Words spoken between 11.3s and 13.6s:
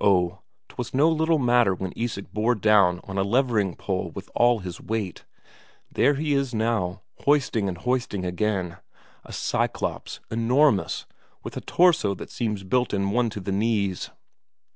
with a torso that seems built in one to the